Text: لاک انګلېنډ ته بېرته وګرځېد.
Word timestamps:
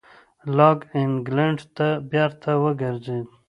لاک 0.57 0.79
انګلېنډ 0.99 1.59
ته 1.75 1.87
بېرته 2.11 2.49
وګرځېد. 2.63 3.25